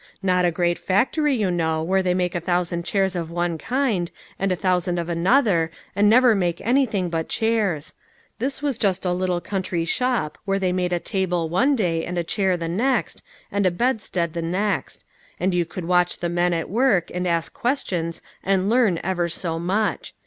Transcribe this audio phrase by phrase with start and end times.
[0.23, 4.09] Not a great factory, you know, where they make a thousand chairs of one kind,
[4.39, 7.93] and a thousand of another, and never make anything but chairs.
[8.39, 12.17] This was just a little country shop, where they made a table one day, and
[12.17, 15.03] a chair the next, and a bedstead the next;
[15.39, 19.59] and you could watch the men at work, and ask questions and learn ever so
[19.59, 20.15] much.